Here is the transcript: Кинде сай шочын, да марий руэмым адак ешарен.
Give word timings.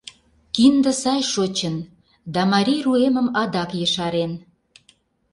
Кинде 0.55 0.91
сай 1.01 1.21
шочын, 1.31 1.75
да 2.33 2.41
марий 2.51 2.81
руэмым 2.85 3.27
адак 3.41 3.69
ешарен. 3.85 4.31